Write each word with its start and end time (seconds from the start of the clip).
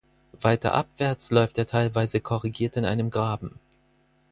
Weiter 0.41 0.73
abwärts 0.73 1.29
läuft 1.29 1.59
er 1.59 1.67
teilweise 1.67 2.21
korrigiert 2.21 2.75
in 2.75 2.85
einem 2.85 3.11
Graben. 3.11 3.59